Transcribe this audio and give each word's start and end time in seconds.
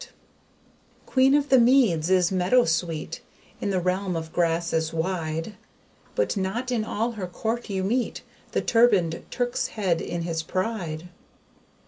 QUEEN 1.05 1.35
OF 1.35 1.49
THE 1.49 1.59
MEADS 1.59 2.09
is 2.09 2.31
MEADOWSWEET, 2.31 3.19
In 3.61 3.69
the 3.69 3.79
realm 3.79 4.15
of 4.15 4.33
grasses 4.33 4.91
wide: 4.91 5.53
But 6.15 6.35
not 6.35 6.71
in 6.71 6.83
all 6.83 7.11
her 7.11 7.27
court 7.27 7.69
you 7.69 7.83
meet 7.83 8.23
The 8.53 8.61
turbaned 8.63 9.21
TURK'S 9.29 9.67
HEAD 9.75 10.01
in 10.01 10.23
his 10.23 10.41
pride. 10.41 11.09